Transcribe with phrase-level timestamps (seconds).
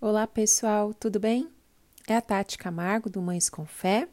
[0.00, 1.50] Olá pessoal, tudo bem?
[2.06, 4.08] É a Tati Camargo do Mães com Fé.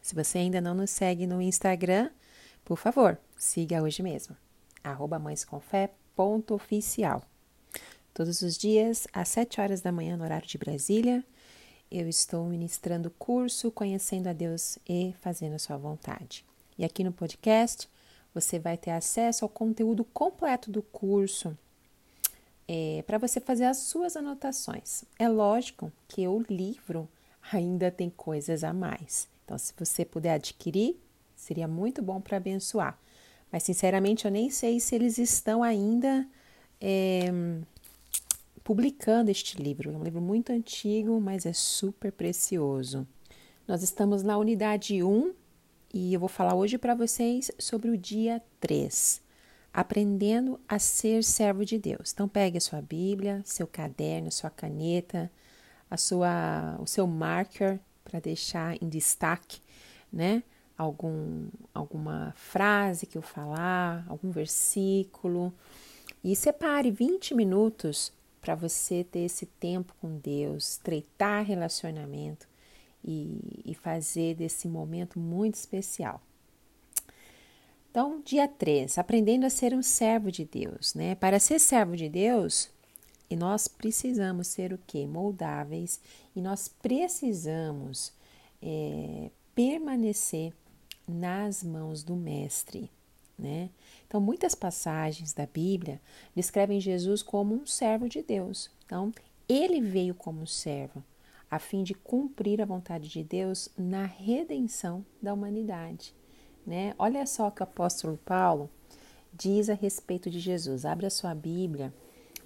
[0.00, 2.10] Se você ainda não nos segue no Instagram,
[2.64, 4.34] por favor, siga hoje mesmo.
[4.82, 7.22] Arroba mãescomfé.oficial.
[8.14, 11.22] Todos os dias, às 7 horas da manhã, no horário de Brasília,
[11.90, 16.46] eu estou ministrando curso Conhecendo a Deus e Fazendo a Sua Vontade.
[16.78, 17.90] E aqui no podcast,
[18.32, 21.54] você vai ter acesso ao conteúdo completo do curso
[22.68, 25.04] é, para você fazer as suas anotações.
[25.18, 27.08] É lógico que o livro
[27.52, 29.28] ainda tem coisas a mais.
[29.44, 30.96] Então, se você puder adquirir,
[31.34, 32.98] seria muito bom para abençoar.
[33.52, 36.26] Mas, sinceramente, eu nem sei se eles estão ainda
[36.80, 37.26] é,
[38.64, 39.92] publicando este livro.
[39.92, 43.06] É um livro muito antigo, mas é super precioso.
[43.68, 45.32] Nós estamos na unidade 1
[45.94, 49.25] e eu vou falar hoje para vocês sobre o dia 3
[49.76, 52.10] aprendendo a ser servo de Deus.
[52.10, 55.30] Então pegue a sua Bíblia, seu caderno, sua caneta,
[55.90, 59.60] a sua, o seu marker para deixar em destaque,
[60.10, 60.42] né?
[60.78, 65.52] Algum, alguma frase que eu falar, algum versículo.
[66.24, 72.48] E separe 20 minutos para você ter esse tempo com Deus, estreitar relacionamento
[73.04, 76.22] e, e fazer desse momento muito especial.
[77.96, 81.14] Então, dia 3, aprendendo a ser um servo de Deus, né?
[81.14, 82.68] Para ser servo de Deus,
[83.30, 85.06] e nós precisamos ser o que?
[85.06, 85.98] Moldáveis,
[86.34, 88.12] e nós precisamos
[88.60, 90.52] é, permanecer
[91.08, 92.90] nas mãos do Mestre,
[93.38, 93.70] né?
[94.06, 95.98] Então, muitas passagens da Bíblia
[96.34, 98.70] descrevem Jesus como um servo de Deus.
[98.84, 99.10] Então,
[99.48, 101.02] ele veio como servo,
[101.50, 106.14] a fim de cumprir a vontade de Deus na redenção da humanidade.
[106.66, 106.94] Né?
[106.98, 108.68] Olha só o que o apóstolo Paulo
[109.32, 110.84] diz a respeito de Jesus.
[110.84, 111.94] Abre a sua Bíblia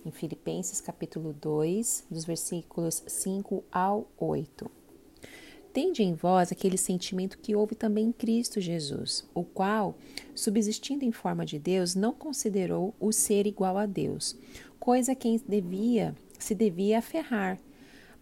[0.04, 4.70] em Filipenses capítulo 2, dos versículos 5 ao 8.
[5.72, 9.96] Tende em vós aquele sentimento que houve também em Cristo Jesus, o qual,
[10.34, 14.36] subsistindo em forma de Deus, não considerou o ser igual a Deus,
[14.80, 17.58] coisa que devia se devia aferrar,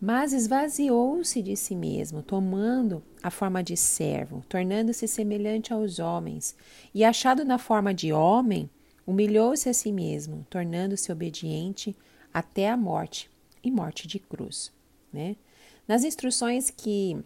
[0.00, 6.56] mas esvaziou-se de si mesmo, tomando a forma de servo, tornando-se semelhante aos homens,
[6.94, 8.70] e achado na forma de homem,
[9.06, 11.96] humilhou-se a si mesmo, tornando-se obediente
[12.32, 13.28] até a morte
[13.62, 14.72] e morte de cruz.
[15.12, 15.36] Né?
[15.86, 17.18] Nas instruções que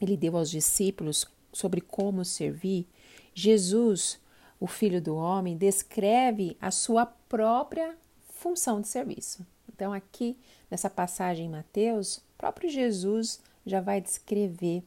[0.00, 2.86] ele deu aos discípulos sobre como servir,
[3.32, 4.20] Jesus,
[4.60, 7.96] o Filho do Homem, descreve a sua própria
[8.28, 9.46] função de serviço.
[9.76, 10.38] Então, aqui
[10.70, 14.82] nessa passagem em Mateus, o próprio Jesus já vai descrever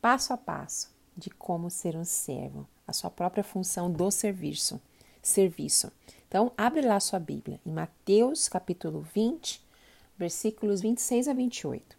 [0.00, 4.80] passo a passo de como ser um servo, a sua própria função do serviço.
[5.22, 5.92] serviço.
[6.28, 9.64] Então, abre lá sua Bíblia, em Mateus capítulo 20,
[10.18, 11.96] versículos 26 a 28.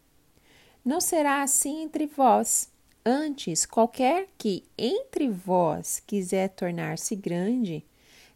[0.83, 2.69] Não será assim entre vós.
[3.05, 7.85] Antes, qualquer que entre vós quiser tornar-se grande,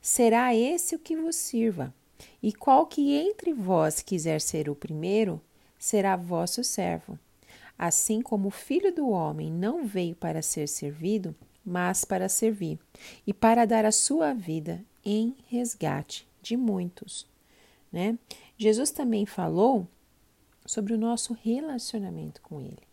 [0.02, 1.94] será esse o que vos sirva.
[2.42, 5.40] E qual que entre vós quiser ser o primeiro,
[5.78, 7.18] será vosso servo.
[7.78, 11.36] Assim como o filho do homem não veio para ser servido,
[11.66, 12.80] mas para servir,
[13.26, 17.28] e para dar a sua vida em resgate de muitos.
[17.92, 18.18] Né?
[18.58, 19.88] Jesus também falou
[20.66, 22.88] sobre o nosso relacionamento com Ele,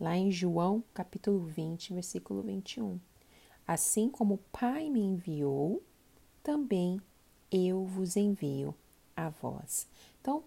[0.00, 2.98] lá em João capítulo 20, versículo 21.
[3.66, 5.82] Assim como o Pai me enviou,
[6.42, 7.00] também
[7.50, 8.74] eu vos envio
[9.30, 9.86] a.
[10.20, 10.42] Então,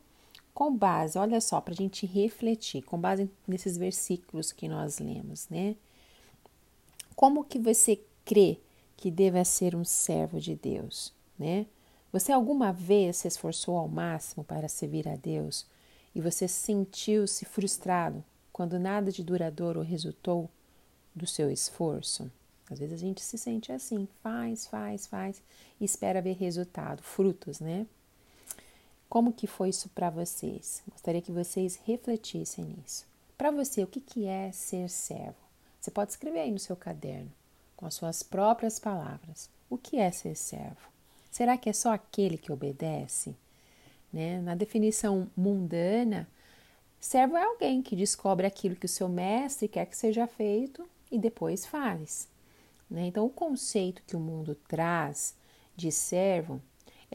[0.54, 5.50] com base, olha só, para a gente refletir, com base nesses versículos que nós lemos,
[5.50, 5.76] né?
[7.16, 8.60] Como que você crê
[8.96, 11.66] que deva ser um servo de Deus, né?
[12.12, 15.66] Você alguma vez se esforçou ao máximo para servir a Deus
[16.16, 20.50] e você sentiu-se frustrado quando nada de duradouro resultou
[21.14, 22.32] do seu esforço?
[22.72, 25.44] Às vezes a gente se sente assim, faz, faz, faz
[25.80, 27.86] e espera ver resultado, frutos, né?
[29.16, 30.84] Como que foi isso para vocês?
[30.92, 33.08] Gostaria que vocês refletissem nisso.
[33.38, 35.38] Para você, o que, que é ser servo?
[35.80, 37.32] Você pode escrever aí no seu caderno,
[37.78, 39.50] com as suas próprias palavras.
[39.70, 40.90] O que é ser servo?
[41.32, 43.34] Será que é só aquele que obedece?
[44.12, 44.42] Né?
[44.42, 46.28] Na definição mundana,
[47.00, 51.18] servo é alguém que descobre aquilo que o seu mestre quer que seja feito e
[51.18, 52.28] depois faz.
[52.90, 53.08] Né?
[53.08, 55.34] Então, o conceito que o mundo traz
[55.74, 56.62] de servo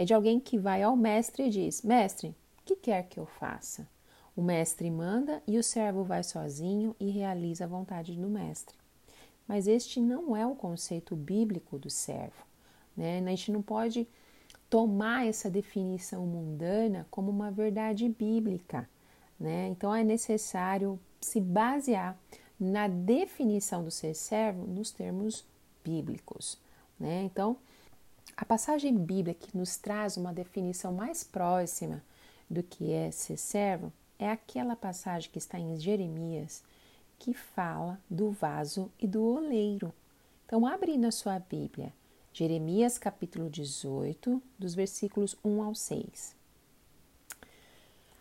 [0.01, 3.27] é de alguém que vai ao mestre e diz: Mestre, o que quer que eu
[3.27, 3.87] faça?
[4.35, 8.75] O mestre manda e o servo vai sozinho e realiza a vontade do mestre.
[9.47, 12.47] Mas este não é o conceito bíblico do servo.
[12.97, 13.19] Né?
[13.19, 14.09] A gente não pode
[14.71, 18.89] tomar essa definição mundana como uma verdade bíblica.
[19.39, 19.69] Né?
[19.69, 22.19] Então é necessário se basear
[22.59, 25.45] na definição do ser servo nos termos
[25.85, 26.59] bíblicos.
[26.99, 27.25] Né?
[27.25, 27.59] Então,
[28.37, 32.03] a passagem bíblica que nos traz uma definição mais próxima
[32.49, 36.63] do que é ser servo é aquela passagem que está em Jeremias,
[37.19, 39.93] que fala do vaso e do oleiro.
[40.47, 41.93] Então, abre na sua Bíblia,
[42.33, 46.35] Jeremias capítulo 18, dos versículos 1 ao 6.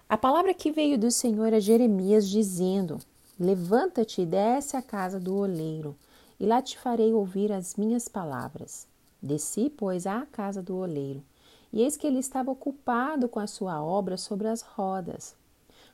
[0.09, 2.99] A palavra que veio do Senhor a Jeremias, dizendo:
[3.39, 5.95] Levanta-te e desce à casa do oleiro,
[6.39, 8.88] e lá te farei ouvir as minhas palavras.
[9.21, 11.24] Desci, pois, à casa do oleiro,
[11.71, 15.36] e eis que ele estava ocupado com a sua obra sobre as rodas.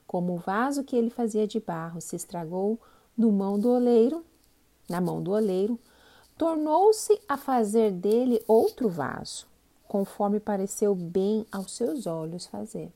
[0.06, 2.80] Como o vaso que ele fazia de barro se estragou
[3.18, 4.24] no mão do oleiro,
[4.88, 5.80] na mão do oleiro,
[6.38, 9.48] tornou-se a fazer dele outro vaso,
[9.88, 12.92] conforme pareceu bem aos seus olhos fazer.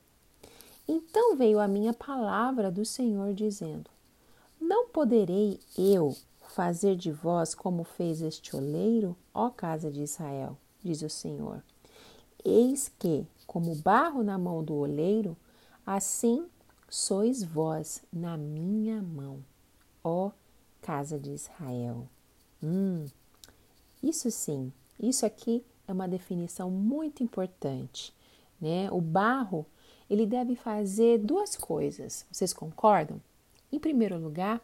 [0.86, 3.90] Então veio a minha palavra do Senhor dizendo:
[4.60, 6.14] Não poderei eu
[6.50, 11.62] fazer de vós como fez este oleiro, ó casa de Israel, diz o Senhor.
[12.44, 15.36] Eis que, como barro na mão do oleiro,
[15.86, 16.46] assim
[16.88, 19.44] sois vós na minha mão,
[20.02, 20.30] ó
[20.82, 22.08] casa de Israel.
[22.62, 23.06] Hum,
[24.02, 28.14] isso sim, isso aqui é uma definição muito importante,
[28.60, 28.90] né?
[28.90, 29.66] O barro,
[30.08, 32.26] ele deve fazer duas coisas.
[32.30, 33.20] Vocês concordam?
[33.72, 34.60] Em primeiro lugar,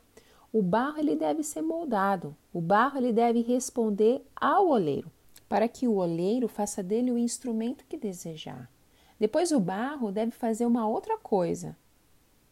[0.53, 2.37] o barro ele deve ser moldado.
[2.53, 5.11] O barro ele deve responder ao oleiro,
[5.49, 8.71] para que o oleiro faça dele o instrumento que desejar.
[9.19, 11.77] Depois o barro deve fazer uma outra coisa.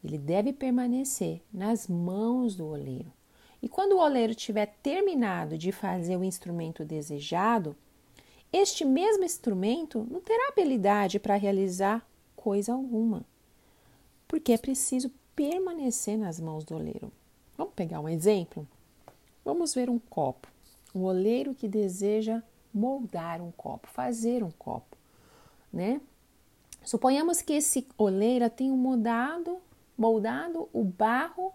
[0.02, 3.12] Ele deve permanecer nas mãos do oleiro.
[3.62, 7.74] E quando o oleiro tiver terminado de fazer o instrumento desejado,
[8.52, 12.06] este mesmo instrumento não terá habilidade para realizar
[12.36, 13.24] coisa alguma,
[14.28, 17.10] porque é preciso permanecer nas mãos do oleiro.
[17.56, 18.66] Vamos pegar um exemplo?
[19.44, 20.48] Vamos ver um copo.
[20.94, 22.42] Um oleiro que deseja
[22.72, 24.96] moldar um copo, fazer um copo,
[25.72, 26.00] né?
[26.84, 29.58] Suponhamos que esse oleiro tenha moldado,
[29.96, 31.52] moldado o barro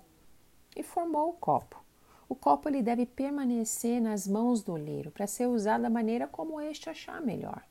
[0.75, 1.84] e formou o copo.
[2.28, 6.62] O copo ele deve permanecer nas mãos do oleiro para ser usado da maneira como
[6.62, 7.63] este achar melhor.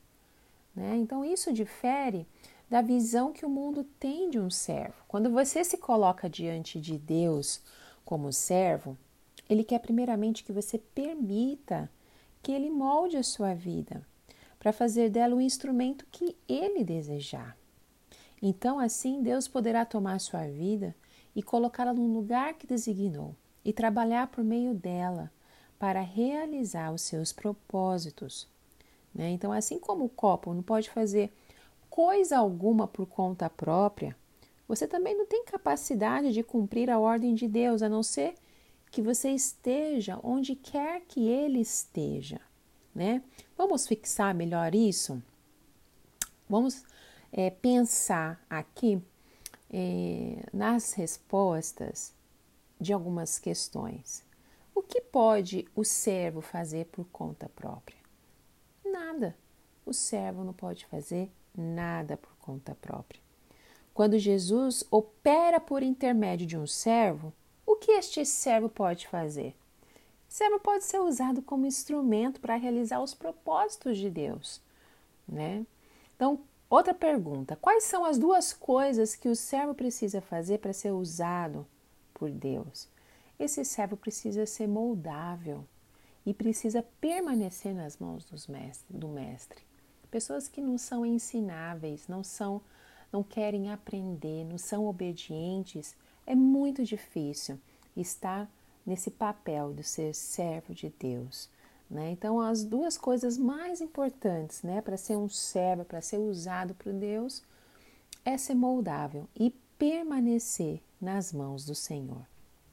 [0.75, 0.97] Né?
[0.97, 2.27] Então, isso difere
[2.69, 4.95] da visão que o mundo tem de um servo.
[5.09, 7.63] Quando você se coloca diante de Deus
[8.09, 8.97] como servo,
[9.51, 11.91] ele quer primeiramente que você permita
[12.43, 14.01] que ele molde a sua vida
[14.59, 17.55] para fazer dela o instrumento que ele desejar.
[18.41, 20.97] Então, assim, Deus poderá tomar sua vida
[21.37, 25.31] e colocá-la no lugar que designou e trabalhar por meio dela
[25.79, 28.49] para realizar os seus propósitos.
[29.15, 29.29] Né?
[29.33, 31.31] Então, assim como o copo não pode fazer
[31.91, 34.17] coisa alguma por conta própria,
[34.69, 38.35] você também não tem capacidade de cumprir a ordem de Deus, a não ser
[38.91, 42.41] que você esteja onde quer que ele esteja.
[42.95, 43.23] Né?
[43.57, 45.23] Vamos fixar melhor isso?
[46.47, 46.85] Vamos
[47.33, 49.03] é, pensar aqui
[49.71, 52.13] é, nas respostas
[52.79, 54.23] de algumas questões.
[54.75, 57.99] O que pode o servo fazer por conta própria?
[58.85, 59.37] Nada.
[59.85, 63.28] O servo não pode fazer nada por conta própria.
[63.99, 67.33] Quando Jesus opera por intermédio de um servo,
[67.67, 69.57] o que este servo pode fazer?
[70.29, 74.61] O servo pode ser usado como instrumento para realizar os propósitos de Deus,
[75.27, 75.67] né?
[76.15, 76.39] Então,
[76.71, 81.67] outra pergunta: quais são as duas coisas que o servo precisa fazer para ser usado
[82.15, 82.89] por Deus.
[83.37, 85.65] Esse servo precisa ser moldável
[86.25, 88.25] e precisa permanecer nas mãos
[88.89, 89.61] do mestre.
[90.09, 92.63] Pessoas que não são ensináveis, não são,
[93.13, 95.95] não querem aprender, não são obedientes,
[96.27, 97.59] é muito difícil
[97.97, 98.51] estar
[98.85, 101.49] nesse papel de ser servo de Deus.
[101.91, 102.11] Né?
[102.11, 106.93] Então, as duas coisas mais importantes né, para ser um servo, para ser usado por
[106.93, 107.43] Deus,
[108.25, 112.27] é ser moldável e permanecer nas mãos do Senhor.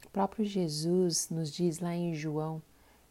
[0.06, 2.62] O próprio Jesus nos diz lá em João,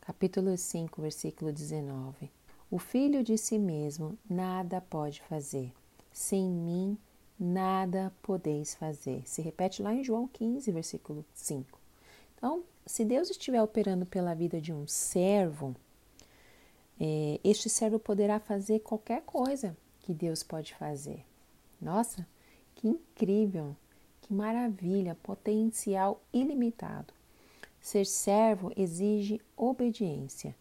[0.00, 2.30] capítulo 5, versículo 19:
[2.70, 5.72] O filho de si mesmo nada pode fazer,
[6.12, 6.98] sem mim
[7.38, 9.22] nada podeis fazer.
[9.26, 11.78] Se repete lá em João 15, versículo 5.
[12.36, 15.74] Então, se Deus estiver operando pela vida de um servo,
[17.00, 21.24] é, este servo poderá fazer qualquer coisa que Deus pode fazer.
[21.80, 22.26] Nossa,
[22.74, 23.76] que incrível!
[24.24, 27.12] Que maravilha, potencial ilimitado.
[27.78, 30.56] Ser servo exige obediência.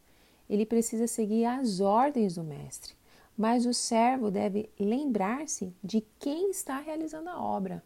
[0.50, 2.94] Ele precisa seguir as ordens do mestre,
[3.38, 7.84] mas o servo deve lembrar-se de quem está realizando a obra.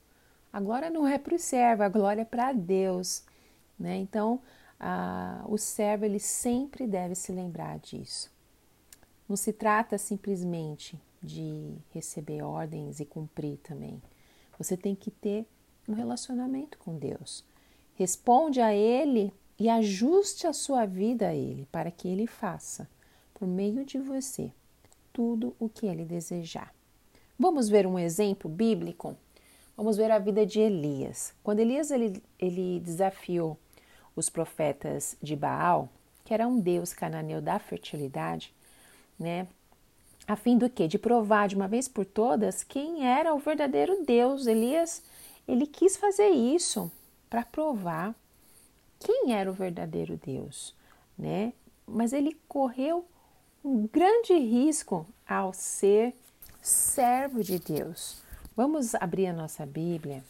[0.51, 3.23] A glória não é para o servo, a glória é para Deus.
[3.79, 3.97] Né?
[3.97, 4.41] Então,
[4.79, 8.31] a, o servo ele sempre deve se lembrar disso.
[9.27, 14.01] Não se trata simplesmente de receber ordens e cumprir também.
[14.57, 15.45] Você tem que ter
[15.87, 17.43] um relacionamento com Deus.
[17.95, 22.87] Responde a Ele e ajuste a sua vida a Ele para que Ele faça,
[23.33, 24.51] por meio de você,
[25.17, 26.71] tudo o que Ele desejar.
[27.39, 29.17] Vamos ver um exemplo bíblico?
[29.75, 31.33] Vamos ver a vida de Elias.
[31.43, 33.57] Quando Elias ele, ele desafiou
[34.15, 35.89] os profetas de Baal,
[36.23, 38.53] que era um deus cananeu da fertilidade,
[39.17, 39.47] né?
[40.27, 40.87] A fim do quê?
[40.87, 44.45] De provar de uma vez por todas quem era o verdadeiro Deus.
[44.45, 45.01] Elias,
[45.47, 46.91] ele quis fazer isso
[47.27, 48.13] para provar
[48.99, 50.75] quem era o verdadeiro Deus,
[51.17, 51.53] né?
[51.87, 53.03] Mas ele correu
[53.63, 56.13] um grande risco ao ser
[56.61, 58.21] servo de Deus.
[58.55, 60.23] Vamos abrir a nossa Bíblia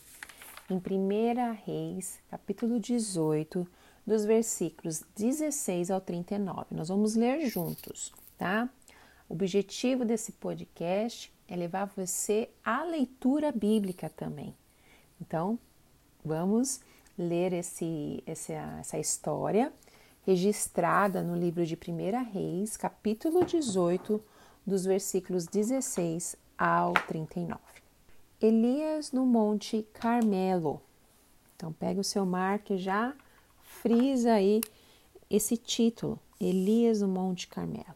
[0.69, 3.67] em 1 Reis, capítulo 18,
[4.05, 6.67] dos versículos 16 ao 39.
[6.72, 8.69] Nós vamos ler juntos, tá?
[9.29, 14.55] O objetivo desse podcast é levar você à leitura bíblica também.
[15.22, 15.57] Então,
[16.24, 16.79] vamos
[17.17, 19.72] ler esse, essa, essa história
[20.27, 24.22] registrada no livro de 1 Reis, capítulo 18,
[24.65, 27.57] dos versículos 16 ao 39.
[28.41, 30.81] Elias no Monte Carmelo.
[31.55, 33.15] Então, pega o seu marco já
[33.62, 34.60] frisa aí
[35.29, 37.96] esse título, Elias no Monte Carmelo.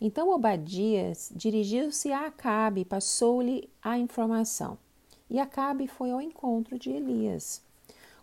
[0.00, 4.78] Então Obadias dirigiu-se a Acabe e passou-lhe a informação.
[5.28, 7.60] E Acabe foi ao encontro de Elias.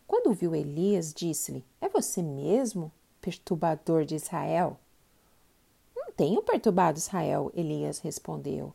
[0.07, 2.89] Quando viu Elias, disse-lhe: É você mesmo,
[3.27, 4.79] perturbador de Israel?
[5.93, 8.73] Não tenho perturbado Israel, Elias respondeu.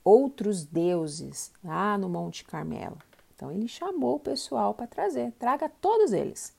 [0.04, 2.98] outros deuses lá no Monte Carmelo.
[3.36, 6.56] Então ele chamou o pessoal para trazer, traga todos eles.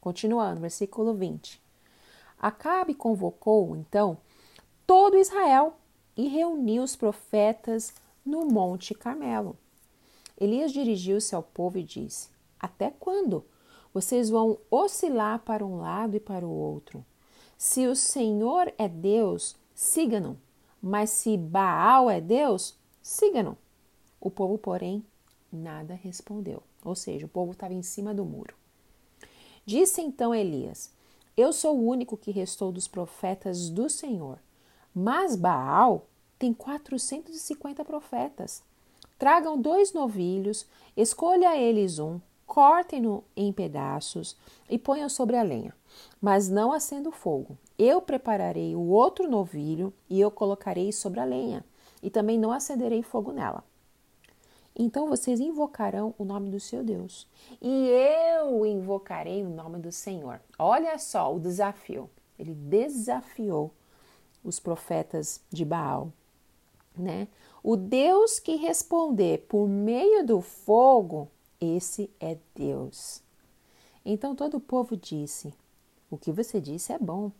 [0.00, 1.60] Continuando, versículo 20.
[2.38, 4.18] Acabe convocou então
[4.86, 5.76] todo Israel
[6.16, 7.92] e reuniu os profetas
[8.24, 9.56] no Monte Carmelo.
[10.38, 13.44] Elias dirigiu-se ao povo e disse: Até quando
[13.92, 17.04] vocês vão oscilar para um lado e para o outro?
[17.56, 20.38] Se o Senhor é Deus, siga-no.
[20.82, 23.56] Mas se Baal é Deus, siga-no.
[24.20, 25.04] O povo, porém,
[25.50, 26.62] nada respondeu.
[26.84, 28.54] Ou seja, o povo estava em cima do muro.
[29.64, 30.92] Disse então Elias:
[31.36, 34.38] Eu sou o único que restou dos profetas do Senhor.
[34.98, 36.06] Mas Baal
[36.38, 38.62] tem 450 profetas.
[39.18, 44.38] Tragam dois novilhos, escolha eles um, cortem-no em pedaços
[44.70, 45.74] e ponham sobre a lenha,
[46.18, 47.58] mas não acenda fogo.
[47.78, 51.62] Eu prepararei o outro novilho e eu colocarei sobre a lenha,
[52.02, 53.62] e também não acenderei fogo nela.
[54.74, 57.28] Então vocês invocarão o nome do seu Deus,
[57.60, 57.86] e
[58.40, 60.40] eu invocarei o nome do Senhor.
[60.58, 62.08] Olha só o desafio.
[62.38, 63.74] Ele desafiou
[64.46, 66.12] os profetas de Baal,
[66.96, 67.26] né?
[67.62, 71.28] O Deus que responder por meio do fogo,
[71.60, 73.20] esse é Deus.
[74.04, 75.52] Então todo o povo disse:
[76.08, 77.32] O que você disse é bom.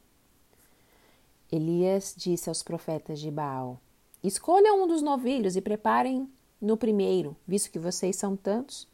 [1.50, 3.80] Elias disse aos profetas de Baal:
[4.22, 6.28] Escolham um dos novilhos e preparem
[6.60, 8.88] no primeiro, visto que vocês são tantos.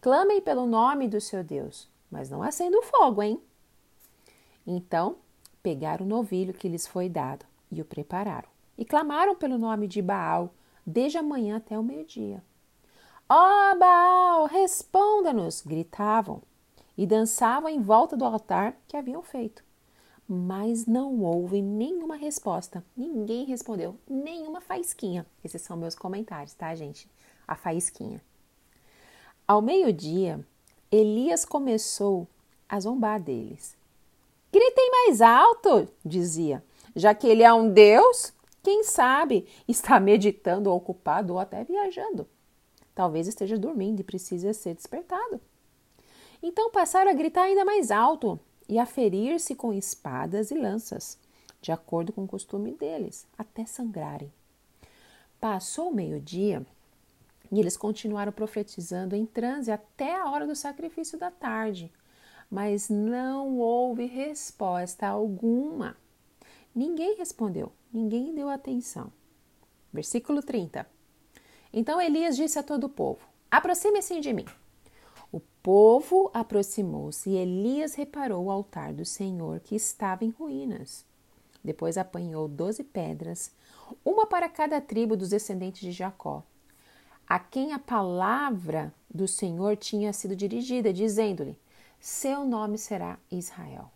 [0.00, 3.38] Clamem pelo nome do seu Deus, mas não acendam fogo, hein?
[4.66, 5.16] Então
[5.62, 10.02] pegaram o novilho que lhes foi dado e o prepararam, e clamaram pelo nome de
[10.02, 10.52] Baal
[10.86, 12.42] desde a manhã até o meio-dia.
[13.28, 13.34] Ó
[13.72, 15.62] oh, Baal, responda-nos!
[15.62, 16.42] gritavam
[16.96, 19.62] e dançavam em volta do altar que haviam feito
[20.32, 22.84] mas não houve nenhuma resposta.
[22.96, 25.26] Ninguém respondeu, nenhuma faísquinha.
[25.42, 27.10] Esses são meus comentários, tá, gente?
[27.48, 28.22] A faísquinha.
[29.44, 30.38] Ao meio-dia,
[30.88, 32.28] Elias começou
[32.68, 33.76] a zombar deles.
[34.52, 38.32] Gritem mais alto, dizia, já que ele é um Deus,
[38.62, 42.28] quem sabe está meditando, ocupado ou até viajando.
[42.94, 45.40] Talvez esteja dormindo e precisa ser despertado.
[46.42, 48.38] Então passaram a gritar ainda mais alto,
[48.70, 51.18] e a ferir-se com espadas e lanças.
[51.60, 54.32] de acordo com o costume deles, até sangrarem.
[55.38, 56.64] Passou o meio-dia
[57.52, 61.92] e eles continuaram profetizando em transe até a hora do sacrifício da tarde,
[62.50, 65.98] mas não houve resposta alguma.
[66.74, 69.12] Ninguém respondeu, ninguém deu atenção.
[69.92, 70.86] Versículo 30.
[71.72, 74.46] Então Elias disse a todo o povo: Aproxime-se de mim.
[75.32, 81.04] O povo aproximou-se e Elias reparou o altar do Senhor que estava em ruínas.
[81.62, 83.52] Depois apanhou doze pedras,
[84.04, 86.42] uma para cada tribo dos descendentes de Jacó,
[87.28, 91.56] a quem a palavra do Senhor tinha sido dirigida, dizendo-lhe:
[92.00, 93.90] Seu nome será Israel.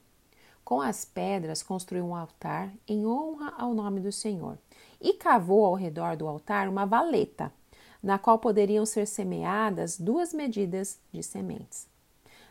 [0.65, 4.57] Com as pedras construiu um altar em honra ao nome do Senhor
[5.01, 7.53] e cavou ao redor do altar uma valeta,
[8.03, 11.87] na qual poderiam ser semeadas duas medidas de sementes.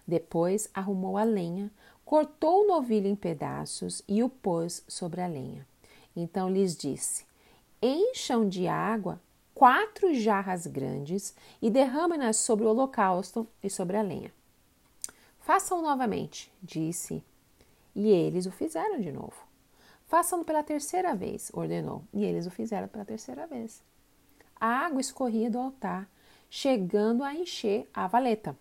[0.06, 1.72] Depois arrumou a lenha,
[2.06, 5.66] cortou o novilho em pedaços e o pôs sobre a lenha.
[6.16, 7.26] Então lhes disse:
[7.82, 9.20] Encham de água
[9.56, 14.32] quatro jarras grandes e derramem-nas sobre o holocausto e sobre a lenha.
[15.40, 17.24] Façam novamente, disse,
[17.96, 19.36] e eles o fizeram de novo.
[20.06, 23.82] Façam pela terceira vez, ordenou, e eles o fizeram pela terceira vez.
[24.60, 26.10] A água escorria do altar,
[26.50, 28.56] chegando a encher a valeta.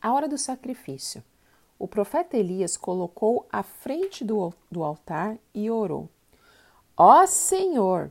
[0.00, 1.22] A hora do sacrifício.
[1.78, 6.08] O profeta Elias colocou à frente do, do altar e orou:
[6.96, 8.10] Ó Senhor,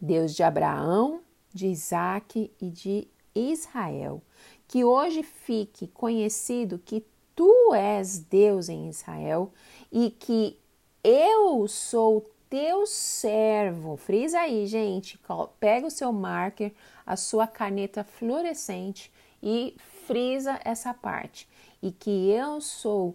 [0.00, 1.20] Deus de Abraão,
[1.52, 4.22] de Isaac e de Israel,
[4.68, 7.04] que hoje fique conhecido que
[7.36, 9.52] tu és Deus em Israel
[9.92, 10.58] e que
[11.04, 13.96] eu sou teu servo.
[13.96, 15.20] Frisa aí, gente.
[15.60, 16.72] Pega o seu marker,
[17.04, 19.12] a sua caneta fluorescente
[19.42, 19.76] e
[20.06, 21.48] frisa essa parte
[21.82, 23.14] e que eu sou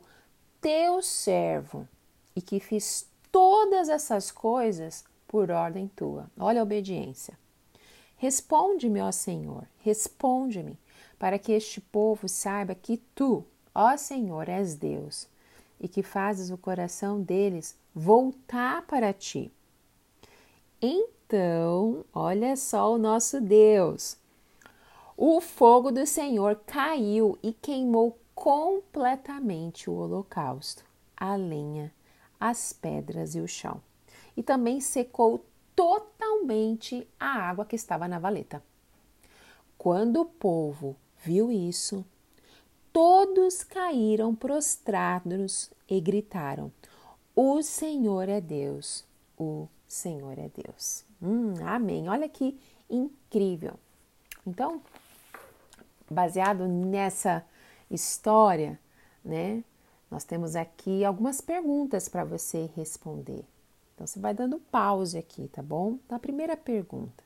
[0.61, 1.87] teu servo
[2.35, 6.29] e que fiz todas essas coisas por ordem tua.
[6.37, 7.37] Olha a obediência.
[8.17, 10.77] Responde-me, ó Senhor, responde-me,
[11.17, 15.29] para que este povo saiba que tu, ó Senhor, és Deus
[15.81, 19.51] e que fazes o coração deles voltar para ti.
[20.79, 24.15] Então, olha só o nosso Deus.
[25.17, 30.85] O fogo do Senhor caiu e queimou completamente o holocausto,
[31.17, 31.91] a lenha,
[32.39, 33.81] as pedras e o chão.
[34.37, 35.43] E também secou
[35.75, 38.63] totalmente a água que estava na valeta.
[39.77, 42.05] Quando o povo viu isso,
[42.91, 46.71] todos caíram prostrados e gritaram:
[47.35, 49.03] O Senhor é Deus,
[49.37, 51.03] o Senhor é Deus.
[51.21, 52.09] Hum, amém.
[52.09, 53.75] Olha que incrível.
[54.45, 54.81] Então,
[56.09, 57.45] baseado nessa
[57.89, 58.79] história,
[59.23, 59.63] né?
[60.09, 63.45] Nós temos aqui algumas perguntas para você responder.
[63.95, 65.99] Então você vai dando pause aqui, tá bom?
[66.05, 67.23] Então, a primeira pergunta: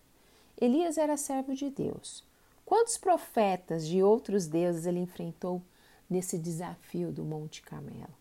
[0.59, 2.23] Elias era servo de Deus.
[2.65, 5.61] Quantos profetas de outros deuses ele enfrentou
[6.09, 8.13] nesse desafio do Monte Carmelo?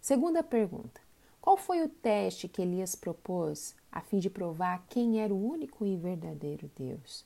[0.00, 1.00] Segunda pergunta:
[1.40, 5.86] Qual foi o teste que Elias propôs a fim de provar quem era o único
[5.86, 7.24] e verdadeiro Deus?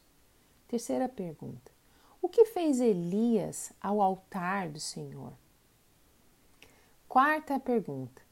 [0.68, 1.72] Terceira pergunta:
[2.22, 5.32] o que fez Elias ao altar do Senhor?
[7.08, 8.22] Quarta pergunta: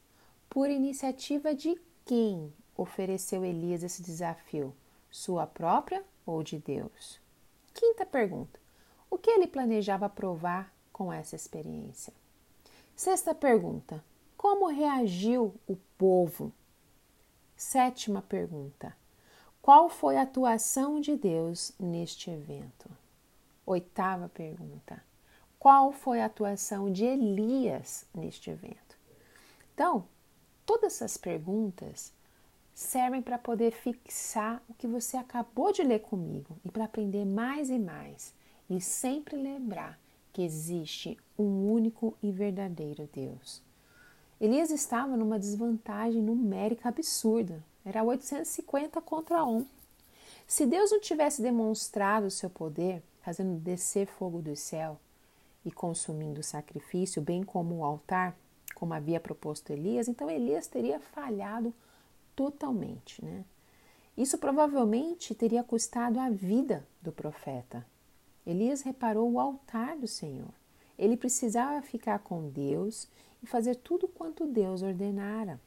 [0.48, 4.72] Por iniciativa de quem ofereceu Elias esse desafio?
[5.11, 7.18] Sua própria ou de Deus?
[7.74, 8.59] Quinta pergunta:
[9.11, 12.12] O que ele planejava provar com essa experiência?
[12.94, 14.04] Sexta pergunta:
[14.37, 16.52] Como reagiu o povo?
[17.57, 18.96] Sétima pergunta:
[19.62, 22.88] Qual foi a atuação de Deus neste evento?
[23.64, 25.02] Oitava pergunta:
[25.59, 28.96] Qual foi a atuação de Elias neste evento?
[29.74, 30.07] Então,
[30.64, 32.12] todas essas perguntas
[32.78, 37.70] servem para poder fixar o que você acabou de ler comigo e para aprender mais
[37.70, 38.32] e mais
[38.70, 39.98] e sempre lembrar
[40.32, 43.60] que existe um único e verdadeiro Deus.
[44.40, 49.66] Elias estava numa desvantagem numérica absurda, era 850 contra 1.
[50.46, 55.00] Se Deus não tivesse demonstrado o seu poder, fazendo descer fogo do céu
[55.64, 58.36] e consumindo o sacrifício, bem como o altar,
[58.76, 61.74] como havia proposto Elias, então Elias teria falhado
[62.38, 63.44] totalmente, né?
[64.16, 67.85] Isso provavelmente teria custado a vida do profeta.
[68.46, 70.55] Elias reparou o altar do Senhor.
[70.96, 73.09] Ele precisava ficar com Deus
[73.42, 75.61] e fazer tudo quanto Deus ordenara.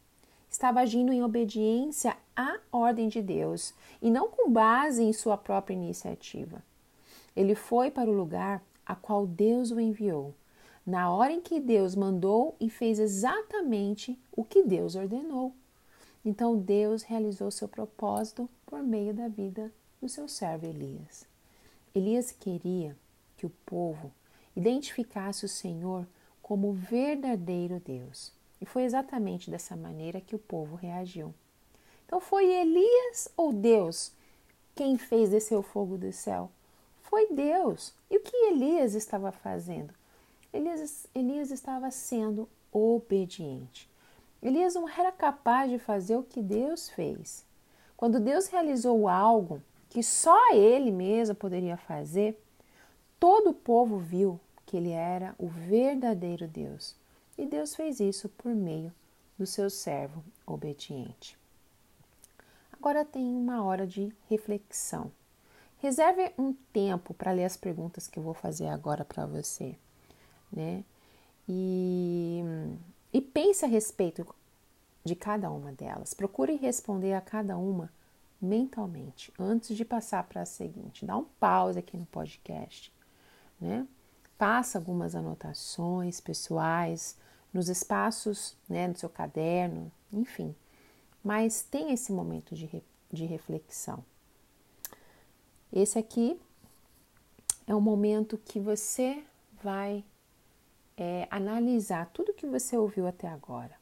[0.50, 5.74] Estava agindo em obediência à ordem de Deus e não com base em sua própria
[5.74, 6.64] iniciativa.
[7.36, 10.34] Ele foi para o lugar a qual Deus o enviou,
[10.86, 15.54] na hora em que Deus mandou e fez exatamente o que Deus ordenou.
[16.24, 21.26] Então Deus realizou seu propósito por meio da vida do seu servo Elias.
[21.94, 22.96] Elias queria
[23.38, 24.12] que o povo
[24.56, 26.08] identificasse o Senhor
[26.42, 28.32] como o verdadeiro Deus.
[28.60, 31.34] E foi exatamente dessa maneira que o povo reagiu.
[32.06, 34.12] Então foi Elias ou Deus
[34.76, 36.50] quem fez descer o fogo do céu?
[37.04, 37.94] Foi Deus.
[38.10, 39.94] E o que Elias estava fazendo?
[40.54, 43.90] Elias, Elias estava sendo obediente.
[44.42, 47.46] Elias não era capaz de fazer o que Deus fez.
[47.96, 52.42] Quando Deus realizou algo que só ele mesmo poderia fazer,
[53.20, 56.96] todo o povo viu que ele era o verdadeiro Deus.
[57.38, 58.92] E Deus fez isso por meio
[59.38, 61.38] do seu servo obediente.
[62.72, 65.12] Agora tem uma hora de reflexão.
[65.80, 69.76] Reserve um tempo para ler as perguntas que eu vou fazer agora para você,
[70.52, 70.84] né?
[71.48, 72.44] E
[73.13, 74.26] e pense a respeito
[75.04, 76.13] de cada uma delas.
[76.13, 77.91] Procure responder a cada uma
[78.41, 81.06] mentalmente antes de passar para a seguinte.
[81.06, 82.91] Dá um pause aqui no podcast,
[83.60, 83.88] né?
[84.38, 87.15] Faça algumas anotações pessoais
[87.54, 90.56] nos espaços, né, no seu caderno, enfim.
[91.24, 94.04] Mas tem esse momento de, re, de reflexão.
[95.71, 96.39] Esse aqui
[97.67, 99.24] é um momento que você
[99.62, 100.04] vai
[100.98, 103.76] é, analisar tudo que você ouviu até agora,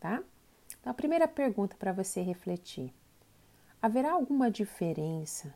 [0.00, 0.22] tá?
[0.80, 2.92] Então, a primeira pergunta para você refletir:
[3.80, 5.54] haverá alguma diferença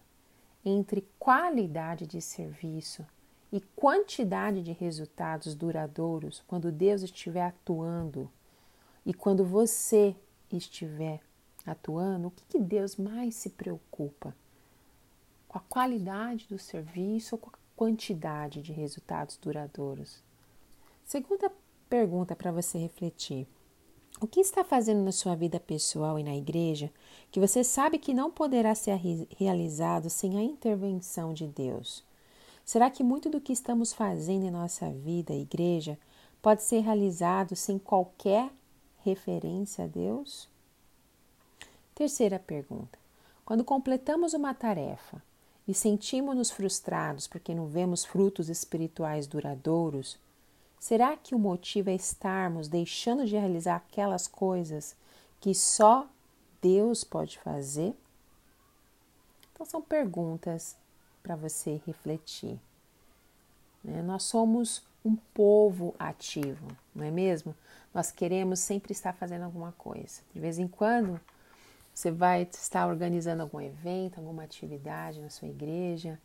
[0.64, 3.06] entre qualidade de serviço
[3.52, 8.30] e quantidade de resultados duradouros quando Deus estiver atuando
[9.04, 10.14] e quando você
[10.50, 11.20] estiver
[11.66, 12.28] atuando?
[12.28, 14.34] O que, que Deus mais se preocupa?
[15.48, 20.22] Com a qualidade do serviço ou com a quantidade de resultados duradouros?
[21.10, 21.50] Segunda
[21.88, 23.44] pergunta para você refletir:
[24.20, 26.88] o que está fazendo na sua vida pessoal e na igreja
[27.32, 28.96] que você sabe que não poderá ser
[29.36, 32.04] realizado sem a intervenção de Deus?
[32.64, 35.98] Será que muito do que estamos fazendo em nossa vida, igreja,
[36.40, 38.48] pode ser realizado sem qualquer
[38.98, 40.48] referência a Deus?
[41.92, 42.96] Terceira pergunta:
[43.44, 45.20] quando completamos uma tarefa
[45.66, 50.16] e sentimos-nos frustrados porque não vemos frutos espirituais duradouros,
[50.80, 54.96] Será que o motivo é estarmos deixando de realizar aquelas coisas
[55.38, 56.08] que só
[56.62, 57.94] Deus pode fazer?
[59.52, 60.74] Então, são perguntas
[61.22, 62.58] para você refletir.
[63.84, 64.00] Né?
[64.00, 67.54] Nós somos um povo ativo, não é mesmo?
[67.92, 70.22] Nós queremos sempre estar fazendo alguma coisa.
[70.32, 71.20] De vez em quando,
[71.94, 76.18] você vai estar organizando algum evento, alguma atividade na sua igreja.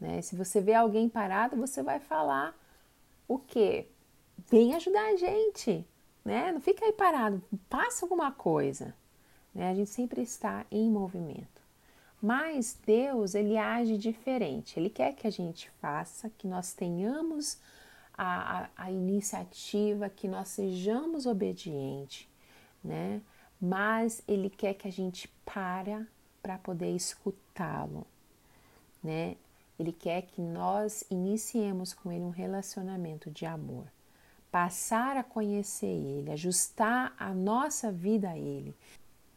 [0.00, 0.20] Né?
[0.20, 2.56] Se você vê alguém parado, você vai falar
[3.28, 3.86] o quê?
[4.48, 5.86] Vem ajudar a gente,
[6.24, 6.52] né?
[6.52, 8.94] Não fica aí parado, passa alguma coisa.
[9.54, 9.70] Né?
[9.70, 11.60] A gente sempre está em movimento.
[12.22, 14.78] Mas Deus, ele age diferente.
[14.78, 17.58] Ele quer que a gente faça, que nós tenhamos
[18.16, 22.28] a, a, a iniciativa, que nós sejamos obedientes,
[22.84, 23.22] né?
[23.60, 26.06] Mas ele quer que a gente para
[26.42, 28.06] para poder escutá-lo,
[29.02, 29.36] né?
[29.78, 33.86] Ele quer que nós iniciemos com ele um relacionamento de amor
[34.50, 38.74] passar a conhecer Ele, ajustar a nossa vida a Ele.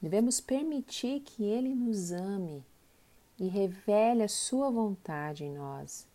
[0.02, 2.64] Devemos permitir que Ele nos ame
[3.40, 6.08] e revele a Sua vontade em nós.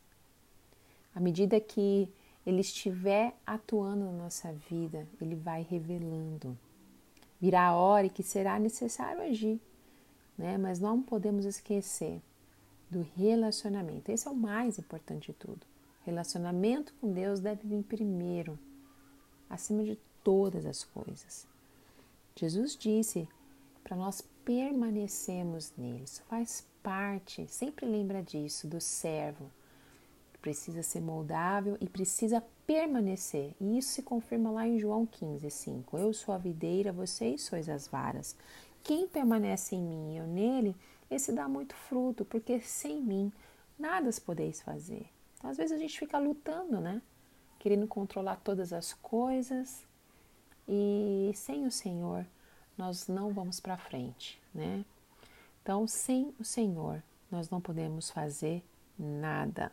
[1.14, 2.08] À medida que
[2.44, 6.58] Ele estiver atuando na nossa vida, Ele vai revelando.
[7.40, 9.60] Virá a hora que será necessário agir,
[10.36, 10.58] né?
[10.58, 12.20] mas não podemos esquecer
[12.90, 14.10] do relacionamento.
[14.10, 15.60] Esse é o mais importante de tudo.
[16.04, 18.58] Relacionamento com Deus deve vir primeiro
[19.48, 21.46] acima de todas as coisas.
[22.36, 23.28] Jesus disse
[23.82, 26.04] para nós permanecermos nele.
[26.04, 29.50] Isso faz parte, sempre lembra disso, do servo.
[30.32, 33.54] Que precisa ser moldável e precisa permanecer.
[33.60, 35.98] E isso se confirma lá em João 15, 5.
[35.98, 38.36] Eu sou a videira, vocês sois as varas.
[38.82, 40.76] Quem permanece em mim e eu nele,
[41.10, 43.32] esse dá muito fruto, porque sem mim
[43.78, 45.06] nada podeis fazer.
[45.36, 47.00] Então, às vezes a gente fica lutando, né?
[47.58, 49.84] Querendo controlar todas as coisas
[50.68, 52.24] e sem o Senhor
[52.76, 54.84] nós não vamos para frente, né?
[55.62, 58.62] Então, sem o Senhor nós não podemos fazer
[58.98, 59.72] nada,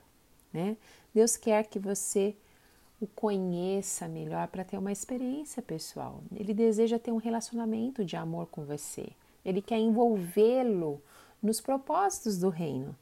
[0.51, 0.75] né?
[1.13, 2.35] Deus quer que você
[2.99, 6.23] o conheça melhor para ter uma experiência pessoal.
[6.33, 9.07] Ele deseja ter um relacionamento de amor com você.
[9.43, 11.01] Ele quer envolvê-lo
[11.41, 12.95] nos propósitos do reino.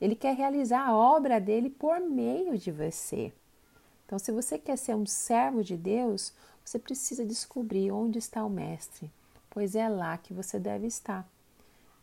[0.00, 3.32] Ele quer realizar a obra dele por meio de você.
[4.06, 6.32] Então, se você quer ser um servo de Deus,
[6.64, 9.10] você precisa descobrir onde está o Mestre,
[9.50, 11.28] pois é lá que você deve estar,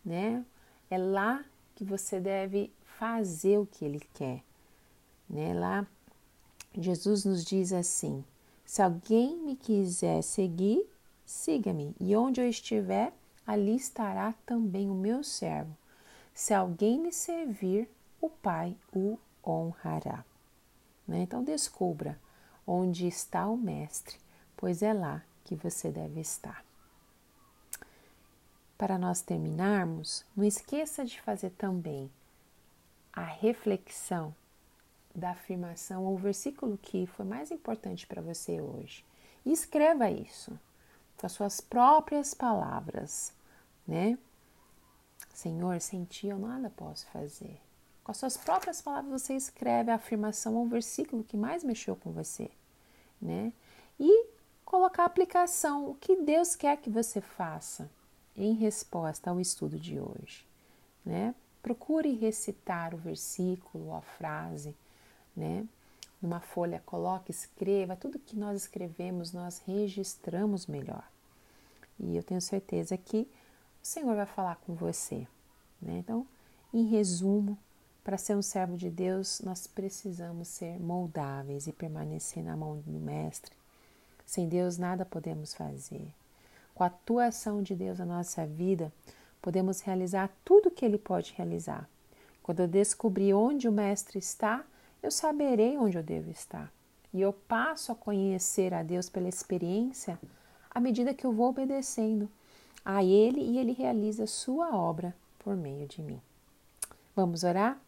[0.04, 0.46] né?
[0.89, 1.44] É lá
[1.76, 4.44] que você deve fazer o que ele quer,
[5.30, 5.54] né?
[5.54, 5.88] Lá
[6.78, 8.24] Jesus nos diz assim:
[8.66, 10.86] se alguém me quiser seguir,
[11.26, 13.13] siga-me, e onde eu estiver,
[13.46, 15.76] ali estará também o meu servo.
[16.34, 17.88] Se alguém me servir,
[18.20, 20.26] o Pai o honrará.
[21.08, 21.22] Né?
[21.22, 22.20] Então, descubra
[22.66, 24.18] onde está o Mestre,
[24.56, 26.63] pois é lá que você deve estar.
[28.78, 32.12] Para nós terminarmos, não esqueça de fazer também
[33.12, 34.34] a reflexão
[35.13, 39.06] da afirmação ou versículo que foi mais importante para você hoje.
[39.46, 40.58] E escreva isso
[41.18, 43.34] com as suas próprias palavras,
[43.88, 44.18] né?
[45.34, 47.62] Senhor, sem ti eu nada posso fazer.
[48.04, 52.12] Com as suas próprias palavras você escreve a afirmação ou versículo que mais mexeu com
[52.12, 52.52] você,
[53.22, 53.54] né?
[54.00, 54.28] E
[54.66, 57.89] colocar a aplicação, o que Deus quer que você faça
[58.36, 60.46] em resposta ao estudo de hoje,
[61.06, 61.34] né?
[61.62, 64.76] Procure recitar o versículo ou a frase,
[65.36, 65.66] né?
[66.22, 71.08] Numa folha, coloque, escreva, tudo que nós escrevemos, nós registramos melhor.
[72.00, 73.28] E eu tenho certeza que
[73.82, 75.28] o Senhor vai falar com você,
[75.82, 76.00] né?
[76.00, 76.28] Então,
[76.74, 77.58] em resumo,
[78.04, 83.00] para ser um servo de Deus, nós precisamos ser moldáveis e permanecer na mão do
[83.00, 83.56] Mestre.
[84.26, 86.13] Sem Deus, nada podemos fazer.
[86.76, 88.92] Com a atuação de Deus na nossa vida,
[89.42, 91.88] podemos realizar tudo o que Ele pode realizar.
[92.42, 94.66] Quando eu descobrir onde o Mestre está,
[95.02, 96.72] eu saberei onde eu devo estar.
[97.13, 100.20] E eu passo a conhecer a Deus pela experiência
[100.70, 102.30] à medida que eu vou obedecendo
[102.84, 106.20] a Ele e Ele realiza a sua obra por meio de mim.
[107.16, 107.80] Vamos orar?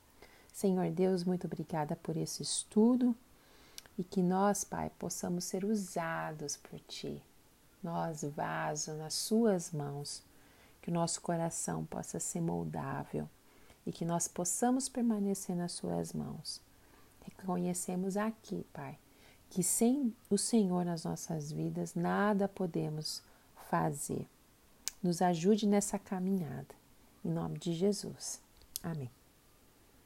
[0.55, 3.13] Senhor Deus, muito obrigada por esse estudo
[3.97, 7.21] e que nós, Pai, possamos ser usados por Ti,
[7.83, 10.23] nós, vaso nas Suas mãos,
[10.81, 13.27] que o nosso coração possa ser moldável
[13.85, 16.61] e que nós possamos permanecer nas Suas mãos.
[17.25, 18.97] Reconhecemos aqui, Pai,
[19.49, 23.21] que sem o Senhor nas nossas vidas nada podemos
[23.69, 24.25] fazer.
[25.03, 26.73] Nos ajude nessa caminhada.
[27.25, 28.39] Em nome de Jesus.
[28.81, 29.11] Amém.